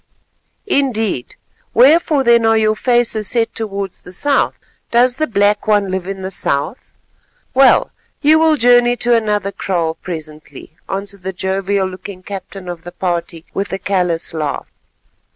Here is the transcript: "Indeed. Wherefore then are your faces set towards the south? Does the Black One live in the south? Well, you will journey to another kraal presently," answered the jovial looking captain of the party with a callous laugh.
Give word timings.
"Indeed. 0.65 1.35
Wherefore 1.75 2.23
then 2.23 2.43
are 2.43 2.57
your 2.57 2.75
faces 2.75 3.27
set 3.27 3.53
towards 3.53 4.01
the 4.01 4.11
south? 4.11 4.57
Does 4.89 5.17
the 5.17 5.27
Black 5.27 5.67
One 5.67 5.91
live 5.91 6.07
in 6.07 6.23
the 6.23 6.31
south? 6.31 6.93
Well, 7.53 7.91
you 8.19 8.39
will 8.39 8.55
journey 8.55 8.95
to 8.95 9.15
another 9.15 9.51
kraal 9.51 9.93
presently," 9.93 10.75
answered 10.89 11.21
the 11.21 11.33
jovial 11.33 11.87
looking 11.87 12.23
captain 12.23 12.67
of 12.67 12.83
the 12.83 12.91
party 12.93 13.45
with 13.53 13.71
a 13.73 13.77
callous 13.77 14.33
laugh. 14.33 14.71